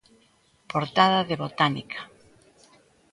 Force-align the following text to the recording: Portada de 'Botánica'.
Portada 0.71 1.19
de 1.29 1.35
'Botánica'. 1.41 2.03